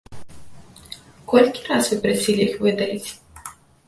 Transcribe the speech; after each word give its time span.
Колькі 1.31 1.65
раз 1.67 1.83
вы 1.91 1.97
прасілі 2.05 2.41
іх 2.47 2.57
выдаліць? 2.65 3.09